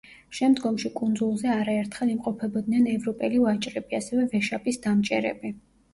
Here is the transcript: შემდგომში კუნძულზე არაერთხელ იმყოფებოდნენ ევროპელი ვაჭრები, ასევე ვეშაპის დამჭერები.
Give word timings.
შემდგომში 0.35 0.89
კუნძულზე 0.99 1.51
არაერთხელ 1.57 2.13
იმყოფებოდნენ 2.15 2.89
ევროპელი 2.95 3.43
ვაჭრები, 3.45 3.99
ასევე 4.03 4.29
ვეშაპის 4.33 4.83
დამჭერები. 4.87 5.55